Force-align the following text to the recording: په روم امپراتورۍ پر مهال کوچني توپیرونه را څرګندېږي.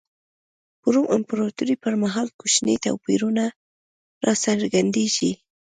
په 0.79 0.87
روم 0.93 1.05
امپراتورۍ 1.15 1.75
پر 1.83 1.93
مهال 2.03 2.27
کوچني 2.39 2.75
توپیرونه 2.85 3.45
را 4.25 4.33
څرګندېږي. 4.45 5.31